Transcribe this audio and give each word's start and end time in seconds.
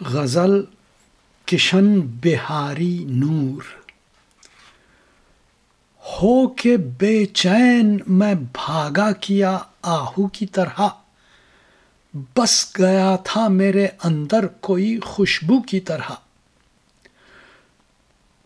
غزل 0.00 0.62
کشن 1.44 2.00
بہاری 2.00 3.04
نور۔ 3.08 3.62
ہو 6.04 6.48
کے 6.48 6.76
بے 6.76 7.26
چین 7.26 7.98
میں 8.06 8.34
بھاگا 8.34 9.12
کیا 9.12 9.58
آہو 9.82 10.28
کی 10.28 10.46
طرح۔ 10.46 10.80
بس 12.36 12.78
گیا 12.78 13.16
تھا 13.24 13.48
میرے 13.48 13.86
اندر 14.04 14.46
کوئی 14.46 15.00
خوشبو 15.00 15.62
کی 15.62 15.80
طرح۔ 15.80 16.10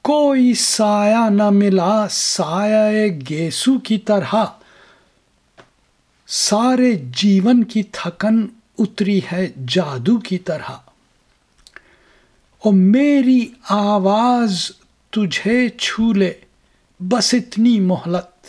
کوئی 0.02 0.54
سایہ 0.54 1.30
نہ 1.30 1.50
ملا 1.50 2.08
سایہ 2.10 3.18
گیسو 3.28 3.78
کی 3.78 3.98
طرح۔ 3.98 4.34
سارے 6.26 6.94
جیون 6.94 7.64
کی 7.64 7.82
تھکن 7.82 8.46
اتری 8.78 9.20
ہے 9.32 9.52
جادو 9.68 10.18
کی 10.18 10.38
طرح۔ 10.38 10.89
اور 12.64 12.72
میری 12.72 13.52
آواز 13.68 14.70
تجھے 15.10 15.68
چھو 15.68 16.12
لے، 16.12 16.32
بس 17.00 17.34
اتنی 17.34 17.80
محلت 17.80 18.46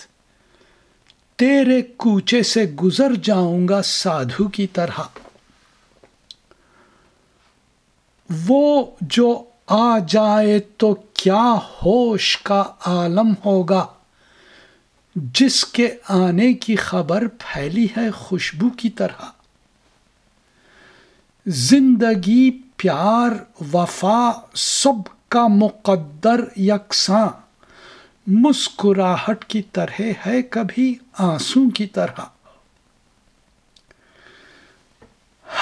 تیرے 1.36 1.82
کوچے 1.82 2.44
سے 2.44 2.66
گزر 2.66 3.16
جاؤں 3.24 3.68
گا 3.68 3.82
سادھو 3.82 4.48
کی 4.48 4.68
طرح۔ 4.68 5.02
وہ 8.48 8.86
جو 9.02 9.44
آ 9.68 9.98
جائے 10.08 10.60
تو 10.60 10.94
کیا 11.14 11.56
ہوش 11.86 12.38
کا 12.38 12.64
عالم 12.86 13.34
ہوگا؟ 13.46 13.86
جس 15.16 15.66
کے 15.66 15.96
آنے 16.08 16.54
کی 16.54 16.76
خبر 16.76 17.28
پھیلی 17.28 17.88
ہے 17.98 18.12
خوشبو 18.12 18.70
کی 18.70 18.90
طرح۔ 18.90 19.26
زندگی 21.46 22.62
پیار، 22.82 23.64
وفا 23.74 24.32
سب 24.56 25.30
کا 25.30 25.48
مقدر 25.48 26.42
یکساں۔ 26.56 27.28
مسکراہٹ 28.28 29.46
کی 29.46 29.62
طرح 29.62 30.02
ہے 30.26 30.42
کبھی 30.42 30.96
آنسو 31.18 31.70
کی 31.70 31.86
طرح۔ 31.86 32.22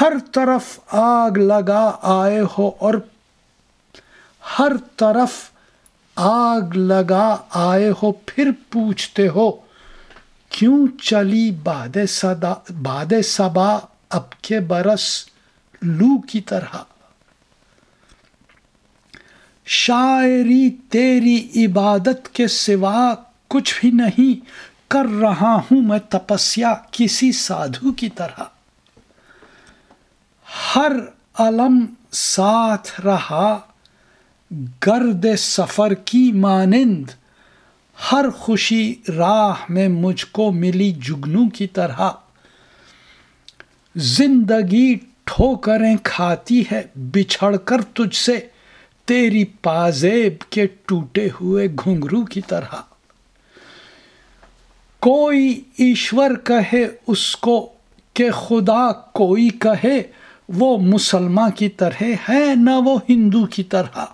ہر 0.02 0.14
طرف 0.34 0.80
آگ 0.92 1.32
لگا 1.32 1.98
آئے 2.02 2.40
ہو 2.40 2.72
اور 2.80 2.94
ہر 4.60 4.72
طرف 4.96 5.52
آگ 6.16 6.78
لگا 6.78 7.38
آئے 7.50 7.90
ہو، 7.90 8.12
پھر 8.12 8.52
پوچھتے 8.72 9.28
ہو، 9.28 9.52
کیوں 10.50 10.88
چلی 11.02 11.52
باد 11.52 11.98
صدا، 12.10 12.54
باد 12.82 13.14
صبا 13.24 13.80
اب 14.10 14.42
کے 14.42 14.60
برس 14.60 15.26
لو 15.82 16.22
کی 16.22 16.42
طرح؟ 16.42 16.84
شاعری 19.72 20.70
تیری 20.70 21.66
عبادت 21.66 22.30
کے 22.34 22.48
سوا 22.48 23.16
کچھ 23.48 23.76
بھی 23.80 23.92
نہیں، 23.92 24.46
کر 24.88 25.06
رہا 25.22 25.56
ہوں 25.56 25.82
میں 25.82 26.00
تپسیا 26.10 26.74
کسی 26.92 27.32
سادھو 27.32 27.92
کی 27.92 28.10
طرح۔ 28.10 28.44
ہر 30.76 30.92
علم 31.40 31.86
ساتھ 32.12 33.02
رہا، 33.02 33.60
گرد 34.88 35.26
سفر 35.38 35.94
کی 35.94 36.32
مانند۔ 36.32 37.04
ہر 38.12 38.30
خوشی 38.30 38.96
راہ 39.18 39.54
میں 39.70 39.88
مجھ 39.88 40.26
کو 40.32 40.52
ملی 40.52 40.92
جگنو 40.92 41.50
کی 41.50 41.68
طرح۔ 41.68 42.10
زندگی 43.96 44.96
ٹھوکریں 45.24 45.96
کھاتی 46.04 46.64
ہے، 46.72 46.82
بچھڑ 46.96 47.58
کر 47.58 47.82
تجھ 47.82 48.16
سے۔ 48.16 48.48
تیری 49.10 49.46
پازیب 49.46 50.52
کے 50.52 50.68
ٹوٹے 50.86 51.30
ہوئے 51.42 51.68
گھنگرو 51.68 52.26
کی 52.26 52.42
طرح۔ 52.42 52.76
کوئی 55.00 55.62
ایشور 55.78 56.32
کہے 56.44 56.88
اس 57.08 57.36
کو 57.36 57.74
کہ 58.14 58.32
خدا 58.32 58.92
کوئی 58.92 59.50
کہے، 59.50 60.04
وہ 60.50 60.78
مسلمان 60.78 61.52
کی 61.52 61.70
طرح 61.70 62.04
ہے 62.30 62.56
نہ 62.56 62.70
وہ 62.86 63.00
ہندو 63.10 63.46
کی 63.46 63.64
طرح۔ 63.64 64.06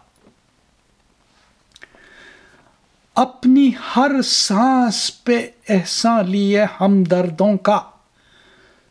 اپنی 3.15 3.71
ہر 3.95 4.21
سانس 4.23 5.23
پہ 5.23 5.49
احسان 5.69 6.31
لیے 6.31 6.65
ہمدردوں 6.81 7.57
کا 7.57 7.81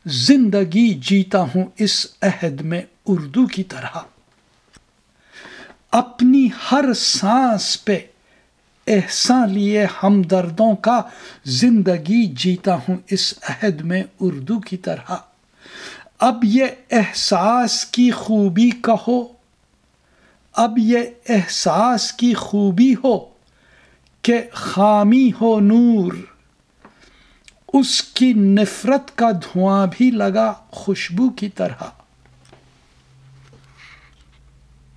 زندگی 0.06 0.94
جیتا 0.94 1.40
ہوں 1.40 1.64
اس 1.78 2.06
عہد 2.22 2.60
میں 2.60 2.82
اردو 3.06 3.46
کی 3.46 3.64
طرح۔ 3.64 3.98
اپنی 5.94 6.48
ہر 6.72 6.92
سانس 6.92 7.84
پہ 7.84 7.98
احسان 8.86 9.50
لیے 9.50 9.86
ہمدردوں 10.02 10.76
کا 10.76 11.02
زندگی 11.44 12.26
جیتا 12.26 12.74
ہوں 12.74 12.96
اس 13.10 13.34
عہد 13.48 13.80
میں 13.80 14.02
اردو 14.20 14.60
کی 14.60 14.76
طرح۔ 14.76 15.12
اب 16.18 16.44
یہ 16.44 16.66
احساس 16.90 17.84
کی 17.84 18.10
خوبی 18.10 18.70
کہو۔ 18.70 19.24
اب 20.52 20.78
یہ 20.78 20.98
احساس 21.28 22.12
کی 22.12 22.34
خوبی 22.34 22.94
ہو 23.04 23.18
کہ 24.22 24.42
خامی 24.52 25.30
ہو 25.40 25.60
نور۔ 25.60 26.12
اس 27.72 28.02
کی 28.02 28.32
نفرت 28.32 29.16
کا 29.16 29.30
دھواں 29.30 29.86
بھی 29.96 30.10
لگا 30.10 30.52
خوشبو 30.70 31.30
کی 31.30 31.48
طرح۔ 31.48 32.03